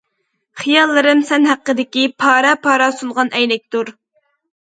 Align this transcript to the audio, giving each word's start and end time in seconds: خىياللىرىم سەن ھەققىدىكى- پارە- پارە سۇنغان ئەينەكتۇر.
خىياللىرىم 0.59 1.19
سەن 1.27 1.45
ھەققىدىكى- 1.49 2.05
پارە- 2.23 2.55
پارە 2.65 2.87
سۇنغان 3.01 3.31
ئەينەكتۇر. 3.41 3.93